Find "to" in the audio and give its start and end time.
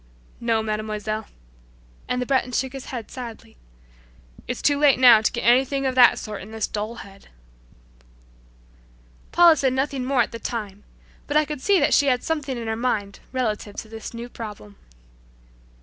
5.21-5.31, 13.75-13.89